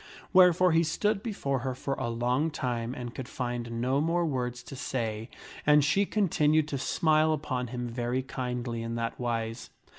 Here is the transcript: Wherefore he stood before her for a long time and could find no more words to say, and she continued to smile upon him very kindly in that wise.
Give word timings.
Wherefore 0.33 0.71
he 0.71 0.81
stood 0.83 1.21
before 1.21 1.59
her 1.59 1.75
for 1.75 1.93
a 1.93 2.09
long 2.09 2.49
time 2.49 2.95
and 2.95 3.13
could 3.13 3.29
find 3.29 3.79
no 3.79 4.01
more 4.01 4.25
words 4.25 4.63
to 4.63 4.75
say, 4.75 5.29
and 5.63 5.85
she 5.85 6.07
continued 6.07 6.67
to 6.69 6.79
smile 6.79 7.33
upon 7.33 7.67
him 7.67 7.87
very 7.87 8.23
kindly 8.23 8.81
in 8.81 8.95
that 8.95 9.19
wise. 9.19 9.69